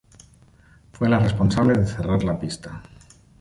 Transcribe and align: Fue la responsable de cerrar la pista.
Fue 0.93 1.09
la 1.09 1.19
responsable 1.19 1.75
de 1.77 1.85
cerrar 1.85 2.23
la 2.23 2.39
pista. 2.39 2.81